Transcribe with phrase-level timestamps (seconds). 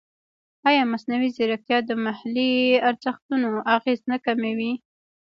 [0.67, 2.51] ایا مصنوعي ځیرکتیا د محلي
[2.89, 4.73] ارزښتونو اغېز نه کموي؟